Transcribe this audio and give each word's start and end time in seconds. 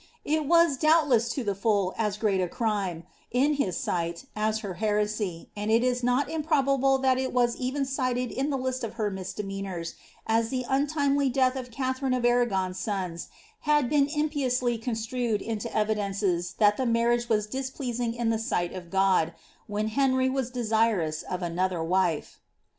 It 0.25 0.47
was 0.47 0.77
doubtless 0.77 1.29
to 1.35 1.43
tin 1.43 1.53
full 1.53 1.93
ss 1.95 2.17
great 2.17 2.41
a 2.41 2.47
crime, 2.47 3.03
in 3.29 3.53
his 3.53 3.77
sight, 3.77 4.25
as 4.35 4.61
her 4.61 4.73
heresy, 4.81 5.51
and 5.55 5.69
it 5.69 5.83
is 5.83 6.01
not 6.03 6.27
improbabls 6.27 7.03
that 7.03 7.19
it 7.19 7.31
was 7.31 7.55
even 7.57 7.85
cited 7.85 8.31
in 8.31 8.49
the 8.49 8.57
list 8.57 8.83
of 8.83 8.95
her 8.95 9.11
misdemeanours, 9.11 9.93
as 10.25 10.49
the 10.49 10.65
untim^ 10.67 11.31
death 11.31 11.55
of 11.55 11.69
Katharine 11.69 12.15
of 12.15 12.23
Arragon^s 12.23 12.77
sons 12.77 13.27
had 13.59 13.91
been 13.91 14.07
impiously 14.07 14.79
construtd 14.79 15.39
into 15.39 15.71
evidences 15.71 16.53
that 16.53 16.77
tlie 16.77 16.89
marriage 16.89 17.29
was 17.29 17.45
displeasing 17.45 18.15
in 18.15 18.31
the 18.31 18.39
sight 18.39 18.73
of 18.73 18.89
God, 18.89 19.35
when 19.67 19.89
Henry 19.89 20.31
was 20.31 20.49
desirous 20.49 21.21
of 21.21 21.43
another 21.43 21.83
wife. 21.83 22.39